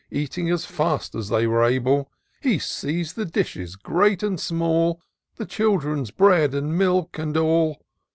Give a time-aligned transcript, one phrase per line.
[0.09, 2.09] Eating as fast as they were able.
[2.41, 4.99] He seiz'd the dishes, great and small.
[5.35, 7.83] The children's bread and milk, and all